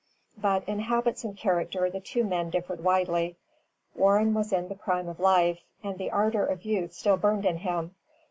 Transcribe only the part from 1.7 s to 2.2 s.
the